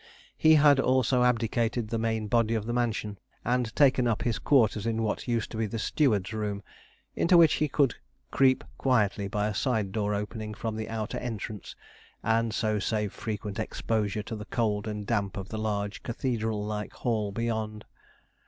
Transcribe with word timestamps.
He 0.35 0.55
had 0.55 0.79
also 0.79 1.21
abdicated 1.21 1.89
the 1.89 1.99
main 1.99 2.25
body 2.27 2.55
of 2.55 2.65
the 2.65 2.73
mansion, 2.73 3.19
and 3.45 3.75
taken 3.75 4.07
up 4.07 4.23
his 4.23 4.39
quarters 4.39 4.87
in 4.87 5.03
what 5.03 5.27
used 5.27 5.51
to 5.51 5.57
be 5.57 5.67
the 5.67 5.77
steward's 5.77 6.33
room; 6.33 6.63
into 7.13 7.37
which 7.37 7.53
he 7.61 7.67
could 7.67 7.93
creep 8.31 8.63
quietly 8.79 9.27
by 9.27 9.45
a 9.45 9.53
side 9.53 9.91
door 9.91 10.15
opening 10.15 10.55
from 10.55 10.75
the 10.75 10.89
outer 10.89 11.19
entrance, 11.19 11.75
and 12.23 12.51
so 12.51 12.79
save 12.79 13.13
frequent 13.13 13.59
exposure 13.59 14.23
to 14.23 14.35
the 14.35 14.45
cold 14.45 14.87
and 14.87 15.05
damp 15.05 15.37
of 15.37 15.49
the 15.49 15.59
large 15.59 16.01
cathedral 16.01 16.65
like 16.65 16.93
hall 16.93 17.31
beyond. 17.31 17.85